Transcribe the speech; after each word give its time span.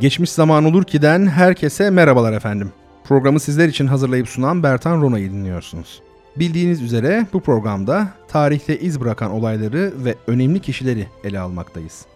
Geçmiş 0.00 0.30
zaman 0.30 0.64
olur 0.64 0.84
ki'den 0.84 1.26
herkese 1.26 1.90
merhabalar 1.90 2.32
efendim. 2.32 2.72
Programı 3.04 3.40
sizler 3.40 3.68
için 3.68 3.86
hazırlayıp 3.86 4.28
sunan 4.28 4.62
Bertan 4.62 5.02
Rona'yı 5.02 5.30
dinliyorsunuz. 5.30 6.02
Bildiğiniz 6.36 6.82
üzere 6.82 7.26
bu 7.32 7.40
programda 7.40 8.08
tarihte 8.28 8.80
iz 8.80 9.00
bırakan 9.00 9.30
olayları 9.30 9.92
ve 10.04 10.14
önemli 10.26 10.60
kişileri 10.60 11.06
ele 11.24 11.40
almaktayız. 11.40 12.06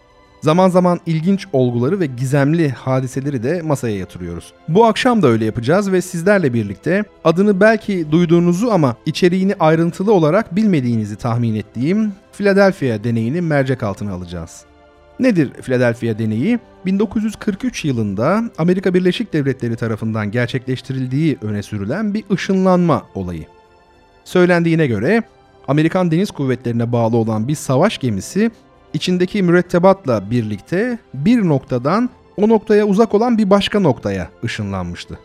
Zaman 0.41 0.69
zaman 0.69 0.99
ilginç 1.05 1.47
olguları 1.53 1.99
ve 1.99 2.05
gizemli 2.05 2.69
hadiseleri 2.69 3.43
de 3.43 3.61
masaya 3.61 3.97
yatırıyoruz. 3.97 4.53
Bu 4.67 4.85
akşam 4.85 5.21
da 5.21 5.27
öyle 5.27 5.45
yapacağız 5.45 5.91
ve 5.91 6.01
sizlerle 6.01 6.53
birlikte 6.53 7.03
adını 7.23 7.61
belki 7.61 8.11
duyduğunuzu 8.11 8.69
ama 8.71 8.95
içeriğini 9.05 9.55
ayrıntılı 9.59 10.13
olarak 10.13 10.55
bilmediğinizi 10.55 11.15
tahmin 11.15 11.55
ettiğim 11.55 12.13
Philadelphia 12.33 13.03
deneyini 13.03 13.41
mercek 13.41 13.83
altına 13.83 14.13
alacağız. 14.13 14.65
Nedir 15.21 15.53
Philadelphia 15.53 16.19
deneyi? 16.19 16.59
1943 16.85 17.85
yılında 17.85 18.43
Amerika 18.57 18.93
Birleşik 18.93 19.33
Devletleri 19.33 19.75
tarafından 19.75 20.31
gerçekleştirildiği 20.31 21.37
öne 21.41 21.63
sürülen 21.63 22.13
bir 22.13 22.23
ışınlanma 22.31 23.03
olayı. 23.15 23.45
Söylendiğine 24.23 24.87
göre 24.87 25.23
Amerikan 25.67 26.11
Deniz 26.11 26.31
Kuvvetlerine 26.31 26.91
bağlı 26.91 27.17
olan 27.17 27.47
bir 27.47 27.55
savaş 27.55 27.97
gemisi 27.97 28.51
içindeki 28.93 29.43
mürettebatla 29.43 30.31
birlikte 30.31 30.97
bir 31.13 31.47
noktadan 31.47 32.09
o 32.37 32.49
noktaya 32.49 32.85
uzak 32.85 33.13
olan 33.13 33.37
bir 33.37 33.49
başka 33.49 33.79
noktaya 33.79 34.29
ışınlanmıştı. 34.43 35.19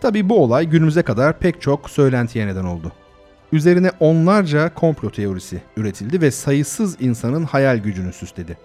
Tabi 0.00 0.28
bu 0.28 0.42
olay 0.42 0.66
günümüze 0.66 1.02
kadar 1.02 1.38
pek 1.38 1.60
çok 1.60 1.90
söylentiye 1.90 2.46
neden 2.46 2.64
oldu. 2.64 2.92
Üzerine 3.52 3.90
onlarca 4.00 4.74
komplo 4.74 5.10
teorisi 5.10 5.62
üretildi 5.76 6.20
ve 6.20 6.30
sayısız 6.30 6.96
insanın 7.00 7.44
hayal 7.44 7.78
gücünü 7.78 8.12
süsledi. 8.12 8.56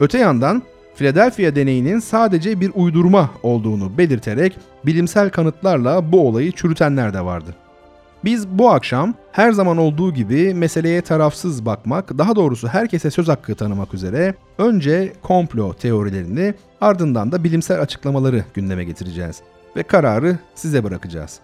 Öte 0.00 0.18
yandan 0.18 0.62
Philadelphia 0.94 1.54
deneyinin 1.54 1.98
sadece 1.98 2.60
bir 2.60 2.70
uydurma 2.74 3.30
olduğunu 3.42 3.98
belirterek 3.98 4.58
bilimsel 4.86 5.30
kanıtlarla 5.30 6.12
bu 6.12 6.28
olayı 6.28 6.52
çürütenler 6.52 7.14
de 7.14 7.24
vardı. 7.24 7.54
Biz 8.24 8.48
bu 8.48 8.70
akşam 8.70 9.14
her 9.32 9.52
zaman 9.52 9.76
olduğu 9.76 10.14
gibi 10.14 10.54
meseleye 10.54 11.00
tarafsız 11.00 11.66
bakmak, 11.66 12.18
daha 12.18 12.36
doğrusu 12.36 12.68
herkese 12.68 13.10
söz 13.10 13.28
hakkı 13.28 13.54
tanımak 13.54 13.94
üzere 13.94 14.34
önce 14.58 15.12
komplo 15.22 15.74
teorilerini 15.74 16.54
ardından 16.80 17.32
da 17.32 17.44
bilimsel 17.44 17.80
açıklamaları 17.80 18.44
gündeme 18.54 18.84
getireceğiz 18.84 19.42
ve 19.76 19.82
kararı 19.82 20.38
size 20.54 20.84
bırakacağız. 20.84 21.40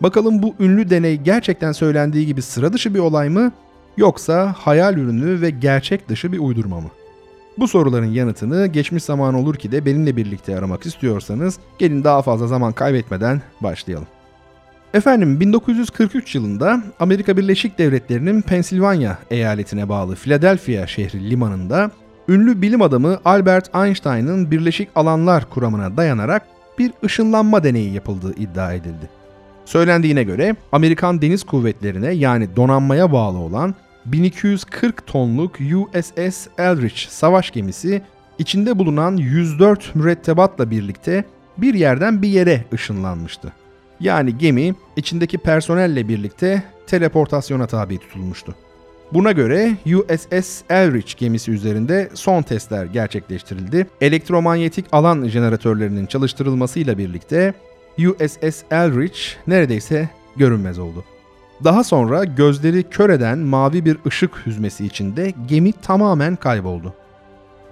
Bakalım 0.00 0.42
bu 0.42 0.54
ünlü 0.60 0.90
deney 0.90 1.16
gerçekten 1.16 1.72
söylendiği 1.72 2.26
gibi 2.26 2.42
sıra 2.42 2.72
dışı 2.72 2.94
bir 2.94 2.98
olay 2.98 3.28
mı 3.28 3.52
yoksa 3.96 4.54
hayal 4.58 4.96
ürünü 4.96 5.40
ve 5.40 5.50
gerçek 5.50 6.08
dışı 6.08 6.32
bir 6.32 6.38
uydurma 6.38 6.80
mı? 6.80 6.88
Bu 7.58 7.68
soruların 7.68 8.12
yanıtını 8.12 8.66
geçmiş 8.66 9.04
zaman 9.04 9.34
olur 9.34 9.54
ki 9.54 9.72
de 9.72 9.86
benimle 9.86 10.16
birlikte 10.16 10.58
aramak 10.58 10.86
istiyorsanız 10.86 11.58
gelin 11.78 12.04
daha 12.04 12.22
fazla 12.22 12.46
zaman 12.46 12.72
kaybetmeden 12.72 13.42
başlayalım. 13.60 14.06
Efendim 14.94 15.40
1943 15.40 16.34
yılında 16.34 16.82
Amerika 17.00 17.36
Birleşik 17.36 17.78
Devletleri'nin 17.78 18.42
Pensilvanya 18.42 19.18
eyaletine 19.30 19.88
bağlı 19.88 20.14
Philadelphia 20.14 20.86
şehri 20.86 21.30
limanında 21.30 21.90
ünlü 22.28 22.62
bilim 22.62 22.82
adamı 22.82 23.18
Albert 23.24 23.74
Einstein'ın 23.74 24.50
birleşik 24.50 24.88
alanlar 24.94 25.50
kuramına 25.50 25.96
dayanarak 25.96 26.42
bir 26.78 26.92
ışınlanma 27.04 27.64
deneyi 27.64 27.92
yapıldığı 27.92 28.34
iddia 28.34 28.72
edildi. 28.72 29.10
Söylendiğine 29.64 30.22
göre 30.22 30.56
Amerikan 30.72 31.22
Deniz 31.22 31.44
Kuvvetlerine 31.44 32.10
yani 32.12 32.56
donanmaya 32.56 33.12
bağlı 33.12 33.38
olan 33.38 33.74
1240 34.12 35.06
tonluk 35.06 35.58
USS 35.60 36.46
Eldridge 36.58 37.00
savaş 37.08 37.50
gemisi 37.50 38.02
içinde 38.38 38.78
bulunan 38.78 39.16
104 39.16 39.94
mürettebatla 39.94 40.70
birlikte 40.70 41.24
bir 41.58 41.74
yerden 41.74 42.22
bir 42.22 42.28
yere 42.28 42.64
ışınlanmıştı. 42.72 43.52
Yani 44.00 44.38
gemi 44.38 44.74
içindeki 44.96 45.38
personelle 45.38 46.08
birlikte 46.08 46.62
teleportasyona 46.86 47.66
tabi 47.66 47.98
tutulmuştu. 47.98 48.54
Buna 49.12 49.32
göre 49.32 49.76
USS 49.86 50.62
Eldridge 50.70 51.12
gemisi 51.16 51.50
üzerinde 51.50 52.10
son 52.14 52.42
testler 52.42 52.86
gerçekleştirildi. 52.86 53.86
Elektromanyetik 54.00 54.86
alan 54.92 55.28
jeneratörlerinin 55.28 56.06
çalıştırılmasıyla 56.06 56.98
birlikte 56.98 57.54
USS 57.98 58.62
Eldridge 58.70 59.18
neredeyse 59.46 60.08
görünmez 60.36 60.78
oldu. 60.78 61.04
Daha 61.64 61.84
sonra 61.84 62.24
gözleri 62.24 62.82
kör 62.82 63.10
eden 63.10 63.38
mavi 63.38 63.84
bir 63.84 63.98
ışık 64.06 64.46
hüzmesi 64.46 64.86
içinde 64.86 65.32
gemi 65.48 65.72
tamamen 65.72 66.36
kayboldu. 66.36 66.94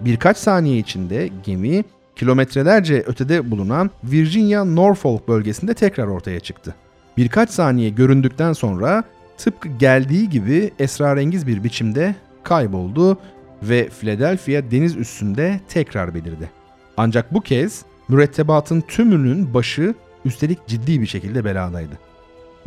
Birkaç 0.01 0.37
saniye 0.37 0.79
içinde 0.79 1.31
gemi 1.45 1.85
kilometrelerce 2.17 3.03
ötede 3.07 3.51
bulunan 3.51 3.91
Virginia 4.05 4.65
Norfolk 4.65 5.29
bölgesinde 5.29 5.75
tekrar 5.75 6.07
ortaya 6.07 6.41
çıktı. 6.41 6.75
Birkaç 7.17 7.51
saniye 7.51 7.91
göründükten 7.91 8.53
sonra 8.53 9.05
tıpkı 9.39 9.69
geldiği 9.69 10.29
gibi 10.29 10.71
esrarengiz 10.79 11.47
bir 11.47 11.65
biçimde 11.65 12.15
kayboldu 12.43 13.19
ve 13.63 13.89
Philadelphia 13.89 14.71
deniz 14.71 14.97
üstünde 14.97 15.61
tekrar 15.69 16.15
belirdi. 16.15 16.51
Ancak 16.97 17.35
bu 17.35 17.41
kez 17.41 17.85
mürettebatın 18.09 18.81
tümünün 18.81 19.55
başı 19.55 19.95
üstelik 20.25 20.67
ciddi 20.67 21.01
bir 21.01 21.07
şekilde 21.07 21.45
beladaydı. 21.45 21.99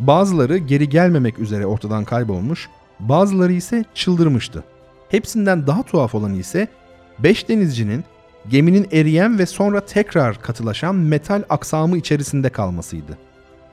Bazıları 0.00 0.58
geri 0.58 0.88
gelmemek 0.88 1.38
üzere 1.38 1.66
ortadan 1.66 2.04
kaybolmuş, 2.04 2.68
bazıları 3.00 3.52
ise 3.52 3.84
çıldırmıştı. 3.94 4.64
Hepsinden 5.08 5.66
daha 5.66 5.82
tuhaf 5.82 6.14
olanı 6.14 6.36
ise 6.36 6.68
5 7.18 7.48
denizcinin 7.48 8.04
geminin 8.48 8.88
eriyen 8.92 9.38
ve 9.38 9.46
sonra 9.46 9.80
tekrar 9.80 10.42
katılaşan 10.42 10.94
metal 10.94 11.42
aksamı 11.48 11.96
içerisinde 11.96 12.48
kalmasıydı. 12.48 13.18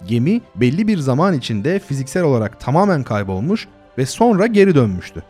Gemi 0.07 0.41
belli 0.55 0.87
bir 0.87 0.97
zaman 0.97 1.33
içinde 1.33 1.79
fiziksel 1.79 2.23
olarak 2.23 2.59
tamamen 2.59 3.03
kaybolmuş 3.03 3.67
ve 3.97 4.05
sonra 4.05 4.47
geri 4.47 4.75
dönmüştü. 4.75 5.23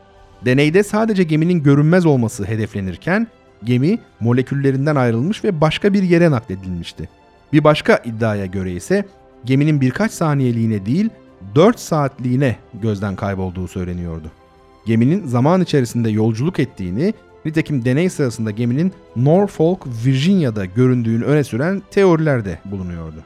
Deneyde 0.45 0.83
sadece 0.83 1.23
geminin 1.23 1.63
görünmez 1.63 2.05
olması 2.05 2.45
hedeflenirken 2.45 3.27
gemi 3.63 3.99
moleküllerinden 4.19 4.95
ayrılmış 4.95 5.43
ve 5.43 5.61
başka 5.61 5.93
bir 5.93 6.03
yere 6.03 6.31
nakledilmişti. 6.31 7.09
Bir 7.53 7.63
başka 7.63 8.01
iddiaya 8.05 8.45
göre 8.45 8.71
ise 8.71 9.05
geminin 9.45 9.81
birkaç 9.81 10.11
saniyeliğine 10.11 10.85
değil 10.85 11.09
4 11.55 11.79
saatliğine 11.79 12.55
gözden 12.81 13.15
kaybolduğu 13.15 13.67
söyleniyordu. 13.67 14.31
Geminin 14.85 15.27
zaman 15.27 15.61
içerisinde 15.61 16.09
yolculuk 16.09 16.59
ettiğini, 16.59 17.13
nitekim 17.45 17.85
deney 17.85 18.09
sırasında 18.09 18.51
geminin 18.51 18.93
Norfolk, 19.15 19.87
Virginia'da 20.05 20.65
göründüğünü 20.65 21.23
öne 21.23 21.43
süren 21.43 21.81
teoriler 21.91 22.45
de 22.45 22.59
bulunuyordu. 22.65 23.23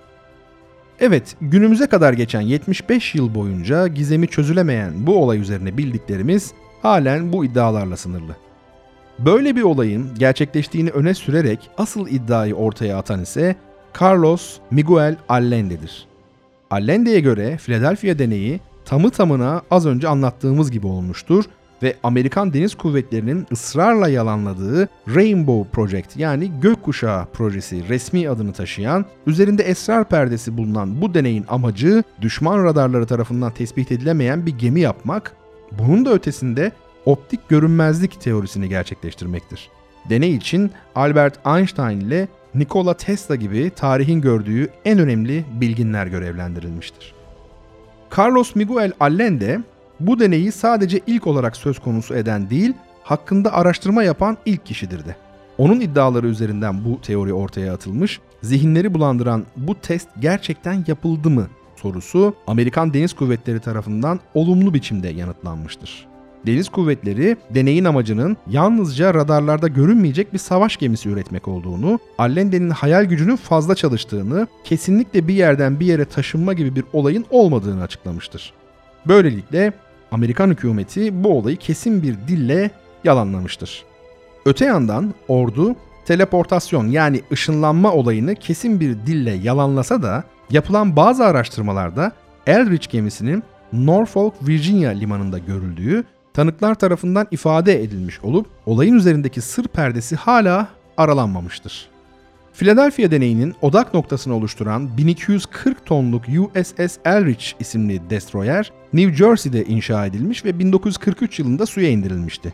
Evet, 1.00 1.36
günümüze 1.42 1.88
kadar 1.88 2.14
geçen 2.14 2.42
75 2.42 3.16
yıl 3.16 3.36
boyunca 3.36 3.88
gizemi 3.88 4.28
çözülemeyen 4.28 4.94
bu 5.08 5.24
olay 5.24 5.40
üzerine 5.40 5.78
bildiklerimiz 5.78 6.52
halen 6.82 7.34
bu 7.34 7.46
iddialarla 7.46 7.98
sınırlı. 7.98 8.36
Böyle 9.20 9.56
bir 9.56 9.62
olayın 9.62 10.10
gerçekleştiğini 10.20 10.90
öne 10.90 11.14
sürerek 11.14 11.70
asıl 11.78 12.08
iddiayı 12.08 12.56
ortaya 12.56 12.98
atan 12.98 13.22
ise 13.22 13.56
Carlos 14.02 14.58
Miguel 14.72 15.18
Allende'dir. 15.30 16.08
Allende'ye 16.70 17.20
göre 17.20 17.58
Philadelphia 17.58 18.20
deneyi 18.20 18.60
tamı 18.86 19.10
tamına 19.10 19.62
az 19.72 19.86
önce 19.86 20.08
anlattığımız 20.08 20.72
gibi 20.72 20.88
olmuştur 20.88 21.46
ve 21.84 21.96
Amerikan 22.04 22.54
Deniz 22.54 22.76
Kuvvetleri'nin 22.76 23.48
ısrarla 23.52 24.10
yalanladığı 24.10 24.90
Rainbow 25.16 25.72
Project 25.72 26.18
yani 26.18 26.52
Gökkuşağı 26.62 27.26
projesi 27.26 27.90
resmi 27.90 28.30
adını 28.30 28.54
taşıyan, 28.54 29.06
üzerinde 29.28 29.64
esrar 29.64 30.10
perdesi 30.10 30.58
bulunan 30.58 31.02
bu 31.02 31.14
deneyin 31.14 31.46
amacı 31.50 32.04
düşman 32.22 32.64
radarları 32.64 33.06
tarafından 33.06 33.52
tespit 33.52 33.92
edilemeyen 33.92 34.46
bir 34.46 34.58
gemi 34.58 34.80
yapmak, 34.80 35.36
bunun 35.72 36.06
da 36.06 36.14
ötesinde 36.14 36.72
optik 37.06 37.50
görünmezlik 37.50 38.22
teorisini 38.22 38.70
gerçekleştirmektir. 38.70 39.70
Deney 40.10 40.36
için 40.36 40.72
Albert 40.96 41.48
Einstein 41.48 42.00
ile 42.00 42.28
Nikola 42.56 42.94
Tesla 42.94 43.36
gibi 43.36 43.72
tarihin 43.76 44.22
gördüğü 44.22 44.70
en 44.86 45.00
önemli 45.00 45.46
bilginler 45.62 46.08
görevlendirilmiştir. 46.08 47.14
Carlos 48.18 48.56
Miguel 48.56 48.92
Allende 49.00 49.62
bu 50.00 50.20
deneyi 50.20 50.52
sadece 50.52 51.00
ilk 51.08 51.28
olarak 51.28 51.58
söz 51.58 51.80
konusu 51.80 52.16
eden 52.16 52.50
değil, 52.50 52.74
hakkında 53.04 53.54
araştırma 53.54 54.04
yapan 54.04 54.38
ilk 54.46 54.66
kişidir 54.66 55.06
de. 55.06 55.16
Onun 55.58 55.80
iddiaları 55.80 56.28
üzerinden 56.28 56.86
bu 56.86 57.02
teori 57.02 57.34
ortaya 57.34 57.74
atılmış, 57.74 58.20
zihinleri 58.42 58.94
bulandıran 58.94 59.46
bu 59.58 59.76
test 59.76 60.10
gerçekten 60.20 60.84
yapıldı 60.88 61.30
mı 61.30 61.48
sorusu 61.76 62.36
Amerikan 62.48 62.94
Deniz 62.94 63.14
Kuvvetleri 63.14 63.60
tarafından 63.60 64.20
olumlu 64.34 64.74
biçimde 64.74 65.08
yanıtlanmıştır. 65.08 66.11
Deniz 66.46 66.70
kuvvetleri 66.70 67.38
deneyin 67.50 67.86
amacının 67.86 68.38
yalnızca 68.48 69.14
radarlarda 69.14 69.68
görünmeyecek 69.68 70.34
bir 70.34 70.38
savaş 70.38 70.78
gemisi 70.78 71.10
üretmek 71.10 71.48
olduğunu, 71.48 72.00
Allende'nin 72.18 72.70
hayal 72.70 73.06
gücünün 73.06 73.36
fazla 73.36 73.76
çalıştığını, 73.76 74.48
kesinlikle 74.64 75.28
bir 75.28 75.34
yerden 75.34 75.80
bir 75.80 75.86
yere 75.86 76.06
taşınma 76.06 76.54
gibi 76.54 76.76
bir 76.76 76.84
olayın 76.94 77.26
olmadığını 77.30 77.84
açıklamıştır. 77.84 78.54
Böylelikle 79.08 79.74
Amerikan 80.12 80.50
hükümeti 80.50 81.24
bu 81.24 81.38
olayı 81.38 81.58
kesin 81.58 82.04
bir 82.04 82.16
dille 82.28 82.72
yalanlamıştır. 83.04 83.84
Öte 84.46 84.66
yandan 84.66 85.14
ordu 85.28 85.76
teleportasyon 86.06 86.88
yani 86.88 87.22
ışınlanma 87.32 87.94
olayını 87.94 88.36
kesin 88.36 88.80
bir 88.80 88.90
dille 89.06 89.32
yalanlasa 89.32 90.04
da 90.04 90.24
yapılan 90.50 90.96
bazı 90.96 91.26
araştırmalarda 91.26 92.12
Eldridge 92.48 92.88
gemisinin 92.90 93.44
Norfolk, 93.74 94.34
Virginia 94.48 94.92
limanında 94.92 95.38
görüldüğü 95.38 96.04
tanıklar 96.34 96.76
tarafından 96.76 97.28
ifade 97.32 97.84
edilmiş 97.84 98.20
olup 98.20 98.48
olayın 98.66 98.96
üzerindeki 98.96 99.42
sır 99.42 99.68
perdesi 99.68 100.16
hala 100.16 100.68
aralanmamıştır. 100.98 101.92
Philadelphia 102.54 103.12
deneyinin 103.12 103.56
odak 103.62 103.94
noktasını 103.94 104.36
oluşturan 104.36 104.98
1240 104.98 105.86
tonluk 105.86 106.24
USS 106.28 106.98
Eldridge 107.06 107.46
isimli 107.60 108.10
destroyer 108.10 108.72
New 108.94 109.16
Jersey'de 109.16 109.66
inşa 109.66 110.06
edilmiş 110.06 110.46
ve 110.46 110.60
1943 110.60 111.40
yılında 111.40 111.66
suya 111.66 111.90
indirilmişti. 111.90 112.54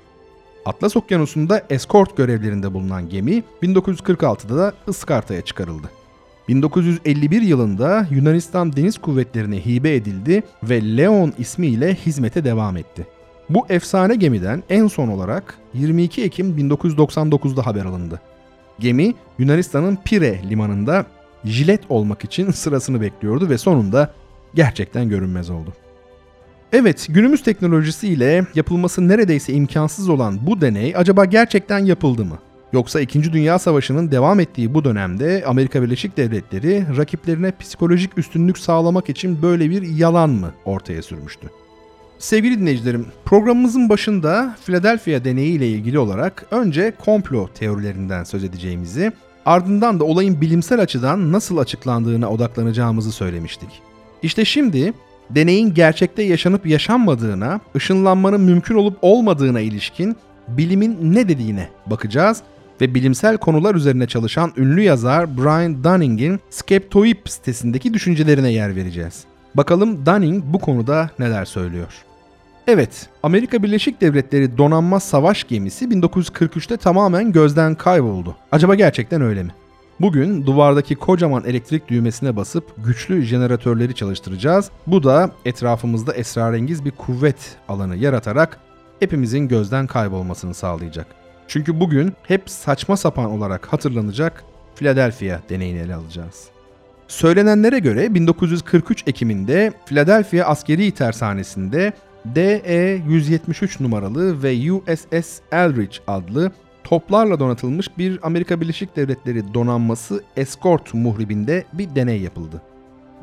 Atlas 0.66 0.98
Okyanusu'nda 0.98 1.64
eskort 1.70 2.18
görevlerinde 2.18 2.74
bulunan 2.74 3.10
gemi 3.10 3.44
1946'da 3.64 4.58
da 4.58 4.74
ıskartaya 4.88 5.42
çıkarıldı. 5.42 5.90
1951 6.48 7.42
yılında 7.42 8.08
Yunanistan 8.12 8.76
Deniz 8.76 8.98
Kuvvetleri'ne 8.98 9.66
hibe 9.66 9.96
edildi 9.96 10.44
ve 10.64 10.98
Leon 10.98 11.34
ismiyle 11.38 11.96
hizmete 11.96 12.44
devam 12.44 12.78
etti. 12.78 13.08
Bu 13.50 13.66
efsane 13.70 14.16
gemiden 14.16 14.64
en 14.70 14.88
son 14.88 15.08
olarak 15.08 15.58
22 15.74 16.24
Ekim 16.24 16.58
1999'da 16.58 17.66
haber 17.66 17.86
alındı. 17.86 18.22
Gemi 18.80 19.14
Yunanistan'ın 19.40 19.98
Pire 20.06 20.40
limanında 20.50 21.06
jilet 21.46 21.82
olmak 21.90 22.24
için 22.24 22.52
sırasını 22.52 23.02
bekliyordu 23.02 23.50
ve 23.50 23.58
sonunda 23.58 24.14
gerçekten 24.56 25.10
görünmez 25.10 25.50
oldu. 25.50 25.74
Evet, 26.74 27.08
günümüz 27.10 27.44
teknolojisiyle 27.44 28.46
yapılması 28.56 29.08
neredeyse 29.08 29.54
imkansız 29.54 30.10
olan 30.10 30.40
bu 30.48 30.62
deney 30.62 30.94
acaba 30.96 31.26
gerçekten 31.26 31.80
yapıldı 31.80 32.26
mı? 32.26 32.38
Yoksa 32.74 33.00
2. 33.00 33.34
Dünya 33.34 33.60
Savaşı'nın 33.60 34.12
devam 34.12 34.40
ettiği 34.40 34.74
bu 34.74 34.84
dönemde 34.84 35.44
Amerika 35.48 35.82
Birleşik 35.82 36.18
Devletleri 36.18 36.86
rakiplerine 36.98 37.52
psikolojik 37.60 38.18
üstünlük 38.18 38.58
sağlamak 38.58 39.10
için 39.10 39.42
böyle 39.42 39.70
bir 39.70 39.82
yalan 39.82 40.30
mı 40.30 40.52
ortaya 40.66 41.02
sürmüştü? 41.02 41.48
Sevgili 42.20 42.60
dinleyicilerim, 42.60 43.06
programımızın 43.26 43.90
başında 43.90 44.56
Philadelphia 44.66 45.24
deneyi 45.24 45.52
ile 45.54 45.68
ilgili 45.68 46.00
olarak 46.00 46.46
önce 46.52 46.94
komplo 47.06 47.48
teorilerinden 47.48 48.24
söz 48.24 48.44
edeceğimizi, 48.44 49.12
ardından 49.46 50.00
da 50.00 50.04
olayın 50.04 50.42
bilimsel 50.42 50.82
açıdan 50.82 51.32
nasıl 51.32 51.58
açıklandığına 51.58 52.30
odaklanacağımızı 52.30 53.12
söylemiştik. 53.12 53.70
İşte 54.24 54.46
şimdi 54.46 54.94
deneyin 55.30 55.74
gerçekte 55.74 56.24
yaşanıp 56.24 56.68
yaşanmadığına, 56.68 57.60
ışınlanmanın 57.76 58.42
mümkün 58.42 58.76
olup 58.76 58.98
olmadığına 59.02 59.60
ilişkin 59.60 60.16
bilimin 60.48 60.98
ne 61.02 61.30
dediğine 61.30 61.70
bakacağız 61.86 62.42
ve 62.82 62.96
bilimsel 62.96 63.38
konular 63.38 63.76
üzerine 63.76 64.08
çalışan 64.08 64.54
ünlü 64.58 64.82
yazar 64.82 65.38
Brian 65.38 65.84
Dunning'in 65.84 66.40
Skeptoid 66.50 67.18
sitesindeki 67.26 67.94
düşüncelerine 67.94 68.52
yer 68.52 68.76
vereceğiz. 68.76 69.24
Bakalım 69.56 70.06
Dunning 70.06 70.44
bu 70.46 70.60
konuda 70.60 71.10
neler 71.20 71.46
söylüyor. 71.46 72.07
Evet, 72.68 73.10
Amerika 73.24 73.64
Birleşik 73.64 74.02
Devletleri 74.02 74.58
donanma 74.58 75.00
savaş 75.00 75.44
gemisi 75.44 75.86
1943'te 75.86 76.78
tamamen 76.78 77.32
gözden 77.32 77.76
kayboldu. 77.76 78.36
Acaba 78.52 78.76
gerçekten 78.76 79.22
öyle 79.22 79.44
mi? 79.44 79.52
Bugün 80.00 80.46
duvardaki 80.46 80.96
kocaman 80.96 81.44
elektrik 81.46 81.88
düğmesine 81.88 82.36
basıp 82.36 82.86
güçlü 82.86 83.22
jeneratörleri 83.22 83.96
çalıştıracağız. 83.96 84.72
Bu 84.88 85.04
da 85.04 85.32
etrafımızda 85.46 86.14
esrarengiz 86.14 86.86
bir 86.86 86.92
kuvvet 86.92 87.58
alanı 87.68 87.96
yaratarak 87.96 88.60
hepimizin 89.00 89.48
gözden 89.48 89.88
kaybolmasını 89.88 90.54
sağlayacak. 90.54 91.08
Çünkü 91.48 91.80
bugün 91.80 92.14
hep 92.24 92.50
saçma 92.50 92.98
sapan 92.98 93.26
olarak 93.26 93.74
hatırlanacak 93.74 94.44
Philadelphia 94.76 95.40
deneyini 95.50 95.80
ele 95.80 95.96
alacağız. 95.96 96.48
Söylenenlere 97.08 97.80
göre 97.80 98.14
1943 98.14 99.04
Ekim'inde 99.08 99.74
Philadelphia 99.86 100.46
askeri 100.46 100.92
tersanesinde 100.92 101.94
DE-173 102.36 103.84
numaralı 103.84 104.44
ve 104.44 104.72
USS 104.72 105.40
Eldridge 105.52 105.98
adlı 106.08 106.52
toplarla 106.84 107.40
donatılmış 107.40 107.98
bir 107.98 108.20
Amerika 108.22 108.62
Birleşik 108.62 108.96
Devletleri 108.96 109.54
donanması 109.54 110.24
eskort 110.38 110.94
muhribinde 110.94 111.66
bir 111.74 111.96
deney 111.96 112.22
yapıldı. 112.22 112.62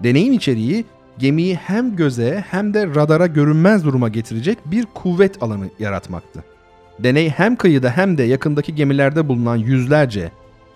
Deneyin 0.02 0.32
içeriği 0.32 0.85
gemiyi 1.19 1.56
hem 1.56 1.96
göze 1.96 2.44
hem 2.50 2.75
de 2.75 2.87
radara 2.87 3.26
görünmez 3.26 3.85
duruma 3.85 4.08
getirecek 4.08 4.58
bir 4.67 4.87
kuvvet 4.94 5.43
alanı 5.43 5.69
yaratmaktı. 5.79 6.44
Deney 6.99 7.31
hem 7.31 7.56
kıyıda 7.56 7.90
hem 7.90 8.19
de 8.19 8.23
yakındaki 8.23 8.75
gemilerde 8.75 9.29
bulunan 9.29 9.56
yüzlerce, 9.56 10.31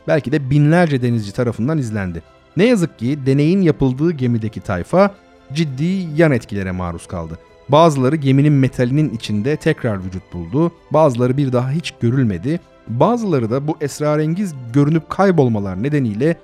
belki 0.09 0.32
de 0.32 0.50
binlerce 0.50 1.03
denizci 1.03 1.32
tarafından 1.32 1.79
izlendi. 1.79 2.23
Ne 2.56 2.64
yazık 2.64 2.99
ki 2.99 3.19
deneyin 3.26 3.62
yapıldığı 3.62 4.12
gemideki 4.12 4.61
tayfa 4.61 5.14
ciddi 5.53 6.06
yan 6.17 6.32
etkilere 6.32 6.71
maruz 6.71 7.06
kaldı. 7.06 7.38
Bazıları 7.69 8.17
geminin 8.17 8.53
metalinin 8.53 9.11
içinde 9.15 9.56
tekrar 9.56 10.05
vücut 10.05 10.32
buldu, 10.32 10.73
bazıları 10.91 11.37
bir 11.37 11.53
daha 11.53 11.70
hiç 11.70 11.94
görülmedi, 12.00 12.61
bazıları 12.88 13.50
da 13.50 13.69
bu 13.69 13.76
esrarengiz 13.81 14.55
görünüp 14.73 15.11
kaybolmalar 15.11 15.82
nedeniyle 15.82 16.37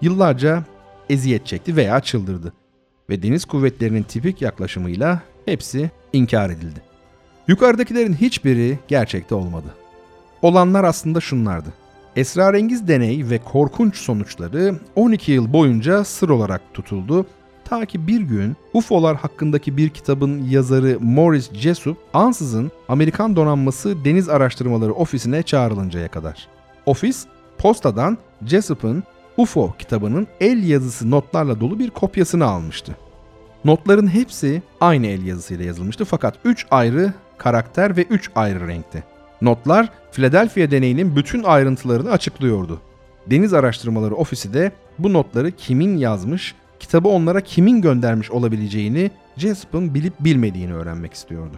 yıllarca 0.00 0.64
eziyet 1.10 1.46
çekti 1.46 1.76
veya 1.76 2.00
çıldırdı. 2.00 2.52
Ve 3.10 3.22
deniz 3.22 3.44
kuvvetlerinin 3.44 4.02
tipik 4.02 4.42
yaklaşımıyla 4.42 5.22
hepsi 5.46 5.90
inkar 6.12 6.50
edildi. 6.50 6.80
Yukarıdakilerin 7.48 8.14
hiçbiri 8.14 8.78
gerçekte 8.88 9.34
olmadı. 9.34 9.74
Olanlar 10.42 10.84
aslında 10.84 11.20
şunlardı. 11.20 11.68
Esrarengiz 12.16 12.88
deney 12.88 13.30
ve 13.30 13.38
korkunç 13.38 13.96
sonuçları 13.96 14.74
12 14.96 15.32
yıl 15.32 15.52
boyunca 15.52 16.04
sır 16.04 16.28
olarak 16.28 16.60
tutuldu 16.74 17.26
Ta 17.72 17.86
ki 17.86 18.06
bir 18.06 18.20
gün 18.20 18.56
UFO'lar 18.72 19.16
hakkındaki 19.16 19.76
bir 19.76 19.88
kitabın 19.88 20.44
yazarı 20.44 20.98
Morris 21.00 21.52
Jessup 21.52 21.96
ansızın 22.14 22.70
Amerikan 22.88 23.36
Donanması 23.36 24.04
Deniz 24.04 24.28
Araştırmaları 24.28 24.92
Ofisi'ne 24.92 25.42
çağrılıncaya 25.42 26.08
kadar. 26.08 26.48
Ofis, 26.86 27.26
postadan 27.58 28.18
Jessup'ın 28.46 29.02
UFO 29.36 29.74
kitabının 29.78 30.26
el 30.40 30.68
yazısı 30.68 31.10
notlarla 31.10 31.60
dolu 31.60 31.78
bir 31.78 31.90
kopyasını 31.90 32.44
almıştı. 32.44 32.96
Notların 33.64 34.08
hepsi 34.08 34.62
aynı 34.80 35.06
el 35.06 35.26
yazısıyla 35.26 35.64
yazılmıştı 35.64 36.04
fakat 36.04 36.34
3 36.44 36.66
ayrı 36.70 37.12
karakter 37.38 37.96
ve 37.96 38.02
3 38.02 38.30
ayrı 38.34 38.68
renkte. 38.68 39.02
Notlar 39.42 39.88
Philadelphia 40.12 40.70
deneyinin 40.70 41.16
bütün 41.16 41.42
ayrıntılarını 41.42 42.10
açıklıyordu. 42.10 42.80
Deniz 43.26 43.54
Araştırmaları 43.54 44.14
Ofisi 44.14 44.54
de 44.54 44.72
bu 44.98 45.12
notları 45.12 45.50
kimin 45.50 45.96
yazmış 45.96 46.54
kitabı 46.82 47.08
onlara 47.08 47.40
kimin 47.40 47.82
göndermiş 47.82 48.30
olabileceğini 48.30 49.10
Jessup'ın 49.36 49.94
bilip 49.94 50.14
bilmediğini 50.20 50.74
öğrenmek 50.74 51.12
istiyordu. 51.12 51.56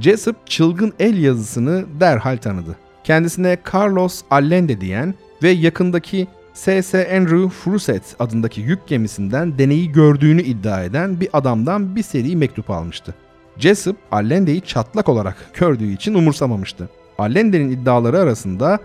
Jessup 0.00 0.46
çılgın 0.46 0.92
el 0.98 1.18
yazısını 1.22 1.84
derhal 2.00 2.36
tanıdı. 2.36 2.76
Kendisine 3.04 3.58
Carlos 3.74 4.22
Allende 4.30 4.80
diyen 4.80 5.14
ve 5.42 5.50
yakındaki 5.50 6.28
S.S. 6.54 7.16
Andrew 7.16 7.48
Fruset 7.48 8.02
adındaki 8.18 8.60
yük 8.60 8.86
gemisinden 8.86 9.58
deneyi 9.58 9.92
gördüğünü 9.92 10.42
iddia 10.42 10.84
eden 10.84 11.20
bir 11.20 11.28
adamdan 11.32 11.96
bir 11.96 12.02
seri 12.02 12.36
mektup 12.36 12.70
almıştı. 12.70 13.14
Jessup, 13.58 13.96
Allende'yi 14.10 14.60
çatlak 14.60 15.08
olarak 15.08 15.36
gördüğü 15.60 15.92
için 15.92 16.14
umursamamıştı. 16.14 16.88
Allende'nin 17.18 17.70
iddiaları 17.70 18.18
arasında 18.18 18.78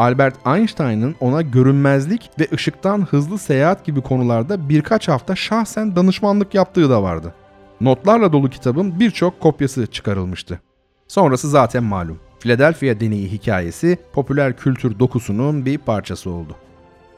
Albert 0.00 0.46
Einstein'ın 0.46 1.14
ona 1.20 1.42
görünmezlik 1.42 2.30
ve 2.40 2.48
ışıktan 2.52 3.06
hızlı 3.10 3.38
seyahat 3.38 3.84
gibi 3.84 4.00
konularda 4.00 4.68
birkaç 4.68 5.08
hafta 5.08 5.36
şahsen 5.36 5.96
danışmanlık 5.96 6.54
yaptığı 6.54 6.90
da 6.90 7.02
vardı. 7.02 7.34
Notlarla 7.80 8.32
dolu 8.32 8.50
kitabın 8.50 9.00
birçok 9.00 9.40
kopyası 9.40 9.86
çıkarılmıştı. 9.86 10.60
Sonrası 11.08 11.50
zaten 11.50 11.84
malum. 11.84 12.18
Philadelphia 12.38 13.00
deneyi 13.00 13.32
hikayesi 13.32 13.98
popüler 14.12 14.56
kültür 14.56 14.98
dokusunun 14.98 15.66
bir 15.66 15.78
parçası 15.78 16.30
oldu. 16.30 16.56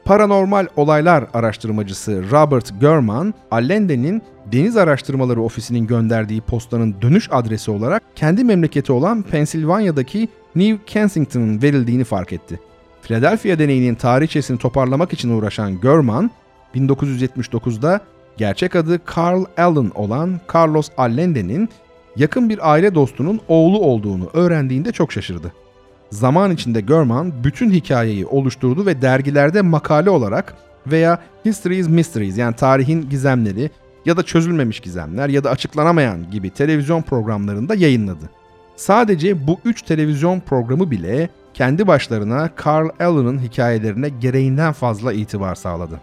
Paranormal 0.05 0.67
olaylar 0.75 1.25
araştırmacısı 1.33 2.31
Robert 2.31 2.81
German, 2.81 3.33
Allende'nin 3.51 4.21
Deniz 4.51 4.77
Araştırmaları 4.77 5.41
Ofisi'nin 5.41 5.87
gönderdiği 5.87 6.41
postanın 6.41 6.95
dönüş 7.01 7.29
adresi 7.31 7.71
olarak 7.71 8.03
kendi 8.15 8.43
memleketi 8.43 8.91
olan 8.91 9.21
Pensilvanya'daki 9.21 10.27
New 10.55 10.85
Kensington'ın 10.85 11.61
verildiğini 11.61 12.03
fark 12.03 12.33
etti. 12.33 12.59
Philadelphia 13.03 13.59
deneyinin 13.59 13.95
tarihçesini 13.95 14.57
toparlamak 14.57 15.13
için 15.13 15.29
uğraşan 15.29 15.81
German, 15.81 16.31
1979'da 16.75 17.99
gerçek 18.37 18.75
adı 18.75 18.99
Carl 19.17 19.45
Allen 19.57 19.91
olan 19.95 20.39
Carlos 20.55 20.89
Allende'nin 20.97 21.69
yakın 22.15 22.49
bir 22.49 22.71
aile 22.71 22.95
dostunun 22.95 23.39
oğlu 23.47 23.79
olduğunu 23.79 24.29
öğrendiğinde 24.33 24.91
çok 24.91 25.11
şaşırdı. 25.11 25.53
Zaman 26.09 26.51
içinde 26.51 26.81
German 26.81 27.43
bütün 27.43 27.71
hikayeyi 27.71 28.25
oluşturdu 28.25 28.85
ve 28.85 29.01
dergilerde 29.01 29.61
makale 29.61 30.09
olarak 30.09 30.55
veya 30.87 31.19
History's 31.45 31.87
Mysteries 31.87 32.37
yani 32.37 32.55
tarihin 32.55 33.09
gizemleri 33.09 33.69
ya 34.05 34.17
da 34.17 34.23
çözülmemiş 34.23 34.79
gizemler 34.79 35.29
ya 35.29 35.43
da 35.43 35.49
açıklanamayan 35.49 36.31
gibi 36.31 36.49
televizyon 36.49 37.01
programlarında 37.01 37.75
yayınladı. 37.75 38.29
Sadece 38.75 39.47
bu 39.47 39.59
üç 39.65 39.81
televizyon 39.81 40.39
programı 40.39 40.91
bile 40.91 41.29
kendi 41.53 41.87
başlarına 41.87 42.49
Carl 42.65 42.89
Allen'ın 42.99 43.39
hikayelerine 43.39 44.09
gereğinden 44.09 44.73
fazla 44.73 45.13
itibar 45.13 45.55
sağladı. 45.55 45.99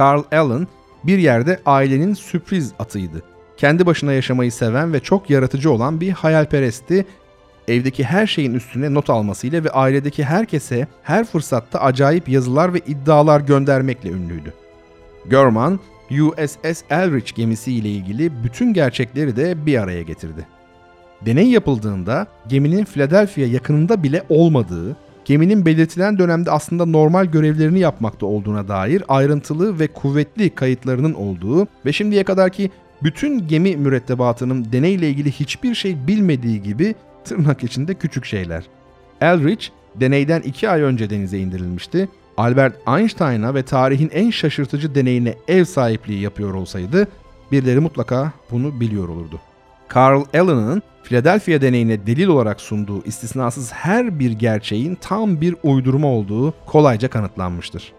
Carl 0.00 0.22
Allen 0.32 0.66
bir 1.04 1.18
yerde 1.18 1.60
ailenin 1.66 2.14
sürpriz 2.14 2.72
atıydı. 2.78 3.22
Kendi 3.56 3.86
başına 3.86 4.12
yaşamayı 4.12 4.52
seven 4.52 4.92
ve 4.92 5.00
çok 5.00 5.30
yaratıcı 5.30 5.70
olan 5.70 6.00
bir 6.00 6.10
hayalperestti. 6.10 7.06
Evdeki 7.68 8.04
her 8.04 8.26
şeyin 8.26 8.54
üstüne 8.54 8.94
not 8.94 9.10
almasıyla 9.10 9.64
ve 9.64 9.70
ailedeki 9.70 10.24
herkese 10.24 10.86
her 11.02 11.24
fırsatta 11.24 11.80
acayip 11.80 12.28
yazılar 12.28 12.74
ve 12.74 12.78
iddialar 12.78 13.40
göndermekle 13.40 14.10
ünlüydü. 14.10 14.54
German, 15.30 15.80
USS 16.10 16.82
Elrich 16.90 17.34
gemisi 17.34 17.72
ile 17.72 17.88
ilgili 17.88 18.44
bütün 18.44 18.72
gerçekleri 18.72 19.36
de 19.36 19.66
bir 19.66 19.82
araya 19.82 20.02
getirdi. 20.02 20.57
Deney 21.26 21.50
yapıldığında 21.50 22.26
geminin 22.48 22.84
Philadelphia 22.84 23.40
yakınında 23.40 24.02
bile 24.02 24.22
olmadığı, 24.28 24.96
geminin 25.24 25.66
belirtilen 25.66 26.18
dönemde 26.18 26.50
aslında 26.50 26.86
normal 26.86 27.24
görevlerini 27.24 27.78
yapmakta 27.78 28.26
olduğuna 28.26 28.68
dair 28.68 29.02
ayrıntılı 29.08 29.78
ve 29.78 29.86
kuvvetli 29.86 30.50
kayıtlarının 30.50 31.14
olduğu 31.14 31.66
ve 31.86 31.92
şimdiye 31.92 32.24
kadarki 32.24 32.70
bütün 33.02 33.48
gemi 33.48 33.76
mürettebatının 33.76 34.72
deneyle 34.72 35.08
ilgili 35.10 35.32
hiçbir 35.32 35.74
şey 35.74 36.06
bilmediği 36.06 36.62
gibi 36.62 36.94
tırnak 37.24 37.64
içinde 37.64 37.94
küçük 37.94 38.24
şeyler. 38.24 38.64
Elrich 39.20 39.68
deneyden 39.94 40.40
iki 40.40 40.68
ay 40.68 40.82
önce 40.82 41.10
denize 41.10 41.38
indirilmişti. 41.38 42.08
Albert 42.36 42.74
Einstein'a 42.88 43.54
ve 43.54 43.62
tarihin 43.62 44.10
en 44.12 44.30
şaşırtıcı 44.30 44.94
deneyine 44.94 45.34
ev 45.48 45.64
sahipliği 45.64 46.20
yapıyor 46.20 46.54
olsaydı 46.54 47.08
birileri 47.52 47.80
mutlaka 47.80 48.32
bunu 48.50 48.80
biliyor 48.80 49.08
olurdu. 49.08 49.40
Carl 49.94 50.24
Allen'ın 50.34 50.82
Philadelphia 51.02 51.60
deneyine 51.60 52.06
delil 52.06 52.26
olarak 52.26 52.60
sunduğu 52.60 53.04
istisnasız 53.04 53.72
her 53.72 54.18
bir 54.18 54.30
gerçeğin 54.30 54.94
tam 54.94 55.40
bir 55.40 55.54
uydurma 55.62 56.08
olduğu 56.08 56.54
kolayca 56.66 57.10
kanıtlanmıştır. 57.10 57.92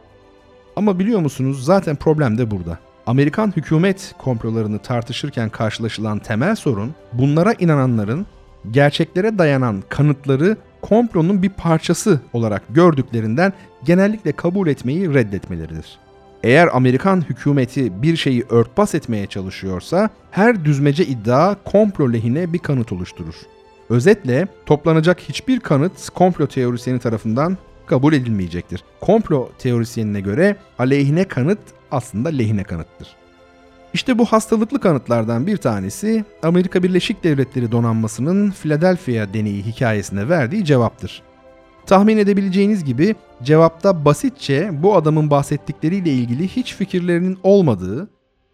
Ama 0.75 0.99
biliyor 0.99 1.19
musunuz 1.19 1.65
zaten 1.65 1.95
problem 1.95 2.37
de 2.37 2.51
burada. 2.51 2.79
Amerikan 3.05 3.53
hükümet 3.55 4.15
komplolarını 4.17 4.79
tartışırken 4.79 5.49
karşılaşılan 5.49 6.19
temel 6.19 6.55
sorun 6.55 6.95
bunlara 7.13 7.53
inananların 7.53 8.25
gerçeklere 8.71 9.37
dayanan 9.37 9.83
kanıtları 9.89 10.57
komplonun 10.81 11.43
bir 11.43 11.49
parçası 11.49 12.21
olarak 12.33 12.63
gördüklerinden 12.69 13.53
genellikle 13.83 14.31
kabul 14.31 14.67
etmeyi 14.67 15.13
reddetmeleridir. 15.13 15.99
Eğer 16.43 16.69
Amerikan 16.73 17.21
hükümeti 17.29 18.01
bir 18.01 18.15
şeyi 18.15 18.45
örtbas 18.49 18.95
etmeye 18.95 19.27
çalışıyorsa 19.27 20.09
her 20.31 20.65
düzmece 20.65 21.05
iddia 21.05 21.55
komplo 21.65 22.13
lehine 22.13 22.53
bir 22.53 22.59
kanıt 22.59 22.91
oluşturur. 22.91 23.35
Özetle 23.89 24.47
toplanacak 24.65 25.19
hiçbir 25.19 25.59
kanıt 25.59 26.09
komplo 26.09 26.47
teorisyeni 26.47 26.99
tarafından 26.99 27.57
kabul 27.85 28.13
edilmeyecektir. 28.13 28.83
Komplo 29.01 29.49
teorisyenine 29.57 30.21
göre 30.21 30.55
aleyhine 30.79 31.23
kanıt 31.23 31.59
aslında 31.91 32.29
lehine 32.29 32.63
kanıttır. 32.63 33.07
İşte 33.93 34.17
bu 34.17 34.25
hastalıklı 34.25 34.79
kanıtlardan 34.79 35.47
bir 35.47 35.57
tanesi 35.57 36.25
Amerika 36.43 36.83
Birleşik 36.83 37.23
Devletleri 37.23 37.71
donanmasının 37.71 38.51
Philadelphia 38.51 39.33
deneyi 39.33 39.65
hikayesine 39.65 40.29
verdiği 40.29 40.65
cevaptır. 40.65 41.21
Tahmin 41.89 42.17
edebileceğiniz 42.17 42.83
gibi 42.83 43.15
cevapta 43.43 44.05
basitçe 44.05 44.69
bu 44.83 44.95
adamın 44.95 45.29
bahsettikleriyle 45.29 46.11
ilgili 46.11 46.47
hiç 46.47 46.75
fikirlerinin 46.75 47.37
olmadığı, 47.43 48.09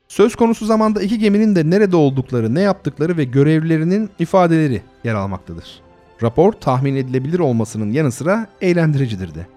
söz 0.08 0.36
konusu 0.36 0.66
zamanda 0.66 1.02
iki 1.02 1.20
geminin 1.20 1.56
de 1.56 1.70
nerede 1.70 1.96
oldukları, 1.96 2.56
ne 2.56 2.62
yaptıkları 2.62 3.18
ve 3.18 3.24
görevlilerinin 3.24 4.10
ifadeleri 4.20 4.82
yer 5.04 5.16
almaktadır. 5.16 5.82
Rapor 6.22 6.54
tahmin 6.54 6.96
edilebilir 6.96 7.40
olmasının 7.40 7.92
yanı 7.92 8.12
sıra 8.12 8.48
eğlendiricidir 8.62 9.36
de. 9.36 9.48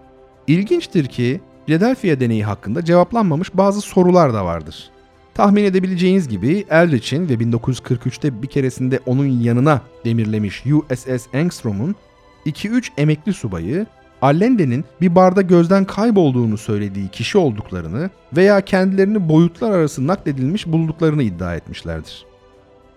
İlginçtir 0.47 1.07
ki 1.07 1.41
Philadelphia 1.67 2.21
deneyi 2.21 2.45
hakkında 2.45 2.85
cevaplanmamış 2.85 3.55
bazı 3.55 3.81
sorular 3.81 4.35
da 4.35 4.45
vardır. 4.45 4.91
Tahmin 5.35 5.65
edebileceğiniz 5.65 6.29
gibi 6.29 6.65
Eldridge'in 6.71 7.29
ve 7.29 7.35
1943'te 7.35 8.43
bir 8.43 8.49
keresinde 8.49 9.01
onun 9.07 9.27
yanına 9.27 9.83
demirlemiş 10.05 10.65
USS 10.67 11.27
Engstrom'un 11.33 11.97
2-3 12.49 12.89
emekli 12.97 13.33
subayı 13.33 13.87
Allende'nin 14.23 14.85
bir 15.01 15.15
barda 15.15 15.43
gözden 15.43 15.85
kaybolduğunu 15.85 16.59
söylediği 16.59 17.09
kişi 17.09 17.39
olduklarını 17.39 18.11
veya 18.37 18.61
kendilerini 18.61 19.29
boyutlar 19.29 19.71
arası 19.71 20.07
nakledilmiş 20.07 20.67
bulduklarını 20.67 21.23
iddia 21.23 21.55
etmişlerdir. 21.55 22.25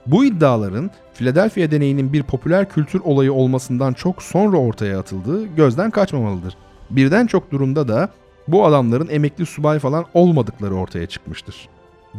Bu 0.06 0.26
iddiaların 0.26 0.92
Philadelphia 1.14 1.72
deneyinin 1.72 2.14
bir 2.14 2.24
popüler 2.24 2.70
kültür 2.70 3.00
olayı 3.00 3.34
olmasından 3.34 3.94
çok 3.94 4.24
sonra 4.24 4.58
ortaya 4.58 5.00
atıldığı 5.00 5.46
gözden 5.46 5.92
kaçmamalıdır. 5.92 6.58
Birden 6.90 7.28
çok 7.28 7.52
durumda 7.52 7.88
da 7.88 8.10
bu 8.48 8.66
adamların 8.66 9.08
emekli 9.10 9.46
subay 9.46 9.80
falan 9.80 10.06
olmadıkları 10.14 10.76
ortaya 10.76 11.06
çıkmıştır. 11.06 11.70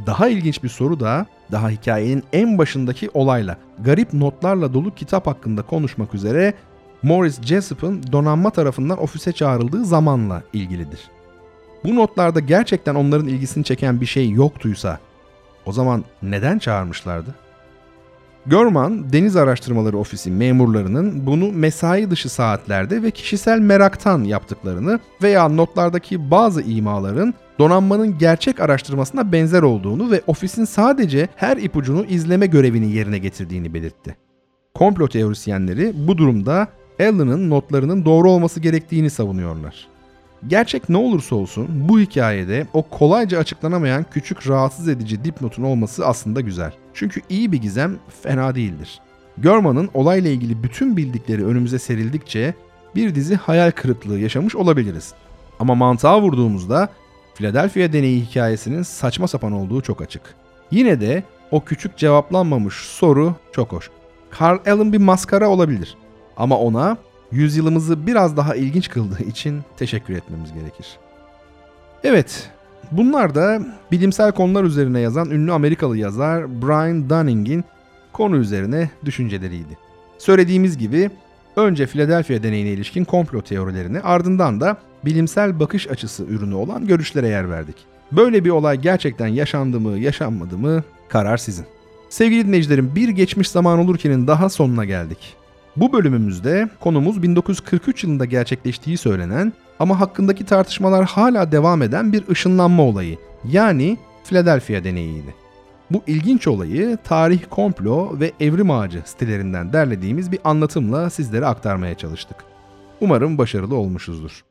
Daha 0.07 0.29
ilginç 0.29 0.63
bir 0.63 0.69
soru 0.69 1.01
da 1.01 1.27
daha 1.53 1.71
hikayenin 1.71 2.23
en 2.33 2.59
başındaki 2.59 3.11
olayla, 3.15 3.57
garip 3.79 4.13
notlarla 4.13 4.75
dolu 4.75 4.95
kitap 4.95 5.27
hakkında 5.27 5.63
konuşmak 5.63 6.15
üzere 6.15 6.55
Morris 7.03 7.43
Jessup'ın 7.43 8.03
donanma 8.13 8.51
tarafından 8.51 9.03
ofise 9.03 9.33
çağrıldığı 9.33 9.85
zamanla 9.85 10.43
ilgilidir. 10.53 11.01
Bu 11.85 11.97
notlarda 11.97 12.41
gerçekten 12.41 12.95
onların 12.95 13.29
ilgisini 13.29 13.65
çeken 13.65 14.01
bir 14.01 14.07
şey 14.07 14.31
yoktuysa 14.31 14.99
o 15.67 15.73
zaman 15.73 16.05
neden 16.23 16.59
çağırmışlardı? 16.59 17.35
Görman, 18.47 19.13
Deniz 19.13 19.37
Araştırmaları 19.37 19.99
Ofisi 19.99 20.31
memurlarının 20.31 21.27
bunu 21.27 21.53
mesai 21.53 22.11
dışı 22.11 22.29
saatlerde 22.29 23.03
ve 23.03 23.11
kişisel 23.11 23.59
meraktan 23.59 24.25
yaptıklarını 24.25 25.01
veya 25.23 25.49
notlardaki 25.49 26.31
bazı 26.31 26.63
imaların 26.63 27.35
donanmanın 27.59 28.19
gerçek 28.19 28.61
araştırmasına 28.61 29.33
benzer 29.33 29.63
olduğunu 29.63 30.11
ve 30.11 30.23
ofisin 30.27 30.65
sadece 30.65 31.29
her 31.37 31.57
ipucunu 31.57 32.05
izleme 32.05 32.47
görevini 32.47 32.93
yerine 32.93 33.19
getirdiğini 33.19 33.75
belirtti. 33.75 34.17
Komplo 34.75 35.09
teorisyenleri 35.09 35.93
bu 35.95 36.19
durumda 36.19 36.69
Allen'ın 37.01 37.51
notlarının 37.51 38.05
doğru 38.05 38.31
olması 38.31 38.61
gerektiğini 38.61 39.11
savunuyorlar. 39.11 39.89
Gerçek 40.47 40.89
ne 40.89 40.97
olursa 40.97 41.37
olsun 41.37 41.67
bu 41.71 42.01
hikayede 42.01 42.67
o 42.73 42.83
kolayca 42.83 43.39
açıklanamayan 43.39 44.07
küçük 44.11 44.49
rahatsız 44.49 44.89
edici 44.89 45.25
dipnotun 45.25 45.63
olması 45.63 46.07
aslında 46.07 46.41
güzel. 46.41 46.73
Çünkü 46.95 47.21
iyi 47.29 47.53
bir 47.53 47.63
gizem 47.63 47.99
fena 48.23 48.55
değildir. 48.55 49.01
Görman'ın 49.39 49.91
olayla 49.95 50.31
ilgili 50.31 50.63
bütün 50.63 50.97
bildikleri 50.97 51.47
önümüze 51.47 51.79
serildikçe 51.79 52.55
bir 52.95 53.15
dizi 53.15 53.35
hayal 53.35 53.71
kırıklığı 53.71 54.19
yaşamış 54.19 54.57
olabiliriz. 54.57 55.15
Ama 55.61 55.75
mantığa 55.75 56.23
vurduğumuzda 56.23 56.89
Philadelphia 57.35 57.93
deneyi 57.93 58.25
hikayesinin 58.25 58.83
saçma 58.83 59.29
sapan 59.29 59.53
olduğu 59.53 59.81
çok 59.81 60.03
açık. 60.03 60.23
Yine 60.71 61.01
de 61.01 61.23
o 61.51 61.65
küçük 61.65 61.97
cevaplanmamış 61.97 62.75
soru 62.75 63.35
çok 63.53 63.73
hoş. 63.73 63.91
Carl 64.41 64.59
Allen 64.67 64.93
bir 64.93 64.99
maskara 64.99 65.49
olabilir. 65.49 65.97
Ama 66.37 66.59
ona 66.59 66.97
yüzyılımızı 67.33 68.07
biraz 68.07 68.37
daha 68.37 68.55
ilginç 68.55 68.89
kıldığı 68.89 69.23
için 69.23 69.61
teşekkür 69.77 70.15
etmemiz 70.15 70.53
gerekir. 70.53 70.87
Evet, 72.05 72.51
bunlar 72.91 73.35
da 73.35 73.61
bilimsel 73.93 74.33
konular 74.33 74.65
üzerine 74.65 75.01
yazan 75.01 75.31
ünlü 75.31 75.53
Amerikalı 75.53 75.97
yazar 75.97 76.63
Brian 76.63 77.11
Dunning'in 77.11 77.65
konu 78.13 78.37
üzerine 78.37 78.91
düşünceleriydi. 79.05 79.79
Söylediğimiz 80.19 80.79
gibi 80.79 81.11
önce 81.57 81.87
Philadelphia 81.87 82.43
deneyine 82.43 82.69
ilişkin 82.69 83.05
komplo 83.05 83.43
teorilerini 83.43 84.01
ardından 84.01 84.61
da 84.61 84.77
bilimsel 85.05 85.61
bakış 85.61 85.91
açısı 85.91 86.25
ürünü 86.25 86.55
olan 86.55 86.87
görüşlere 86.87 87.29
yer 87.29 87.51
verdik. 87.51 87.77
Böyle 88.13 88.45
bir 88.45 88.51
olay 88.51 88.81
gerçekten 88.81 89.27
yaşandı 89.27 89.81
mı, 89.81 89.99
yaşanmadı 89.99 90.59
mı 90.59 90.85
karar 91.09 91.37
sizin. 91.37 91.67
Sevgili 92.11 92.47
dinleyicilerim 92.47 92.97
bir 92.97 93.09
geçmiş 93.09 93.49
zaman 93.49 93.79
olurkenin 93.79 94.27
daha 94.27 94.49
sonuna 94.49 94.85
geldik. 94.85 95.37
Bu 95.77 95.93
bölümümüzde 95.93 96.69
konumuz 96.81 97.23
1943 97.23 98.05
yılında 98.05 98.25
gerçekleştiği 98.25 98.97
söylenen 98.97 99.53
ama 99.79 100.01
hakkındaki 100.01 100.45
tartışmalar 100.45 101.05
hala 101.05 101.53
devam 101.53 101.83
eden 101.83 102.13
bir 102.13 102.29
ışınlanma 102.29 102.83
olayı 102.83 103.19
yani 103.45 103.99
Philadelphia 104.25 104.85
deneyiydi. 104.85 105.35
Bu 105.91 106.03
ilginç 106.07 106.47
olayı 106.47 106.99
tarih, 107.05 107.41
komplo 107.51 108.21
ve 108.21 108.33
evrim 108.41 108.71
ağacı 108.71 109.03
sitelerinden 109.05 109.73
derlediğimiz 109.73 110.33
bir 110.33 110.39
anlatımla 110.45 111.11
sizlere 111.11 111.47
aktarmaya 111.47 111.95
çalıştık. 111.95 112.37
Umarım 113.01 113.39
başarılı 113.39 113.77
olmuşuzdur. 113.77 114.45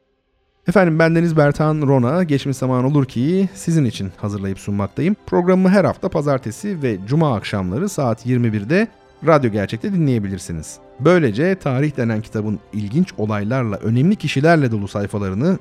Efendim 0.68 1.00
bendeniz 1.00 1.38
Bertan 1.38 1.82
Rona, 1.82 2.24
geçmiş 2.24 2.58
zaman 2.58 2.86
olur 2.86 3.06
ki 3.06 3.50
sizin 3.54 3.86
için 3.86 4.12
hazırlayıp 4.18 4.60
sunmaktayım. 4.60 5.16
Programımı 5.26 5.70
her 5.70 5.86
hafta 5.86 6.10
pazartesi 6.10 6.82
ve 6.82 6.98
cuma 7.08 7.36
akşamları 7.36 7.90
saat 7.90 8.26
21'de 8.26 8.88
Radyo 9.28 9.52
Gerçek'te 9.52 9.94
dinleyebilirsiniz. 9.94 10.80
Böylece 11.00 11.56
tarih 11.56 11.98
denen 11.98 12.22
kitabın 12.22 12.60
ilginç 12.74 13.14
olaylarla, 13.18 13.76
önemli 13.76 14.16
kişilerle 14.16 14.72
dolu 14.72 14.88
sayfalarını 14.88 15.60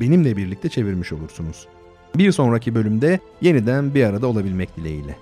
benimle 0.00 0.36
birlikte 0.36 0.68
çevirmiş 0.68 1.12
olursunuz. 1.12 1.66
Bir 2.14 2.32
sonraki 2.32 2.74
bölümde 2.74 3.20
yeniden 3.40 3.94
bir 3.94 4.04
arada 4.04 4.26
olabilmek 4.26 4.76
dileğiyle. 4.76 5.16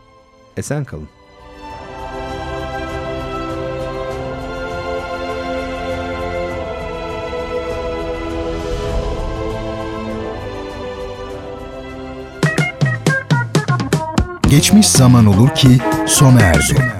Esen 0.56 0.84
kalın. 0.84 1.08
Geçmiş 14.50 14.88
zaman 14.88 15.26
olur 15.26 15.54
ki 15.54 15.78
sona 16.06 16.40
erdi. 16.40 16.99